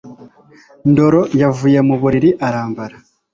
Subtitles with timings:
[0.91, 2.95] ndoro yavuye mu buriri arambara